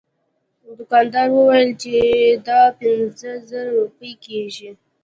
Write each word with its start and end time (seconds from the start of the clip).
دوکاندار 0.77 1.27
وویل 1.33 1.71
چې 1.83 1.91
دا 2.47 2.61
پنځه 2.79 3.31
زره 3.49 3.69
روپۍ 3.81 4.13
کیږي. 4.25 4.69